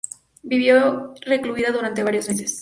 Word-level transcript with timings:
Vivió 0.41 1.13
recluido 1.27 1.71
durante 1.71 2.01
varios 2.01 2.27
meses. 2.27 2.59